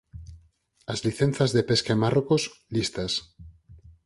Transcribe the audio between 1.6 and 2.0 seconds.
pesca